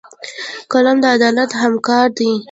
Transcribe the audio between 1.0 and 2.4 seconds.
د عدالت همکار دی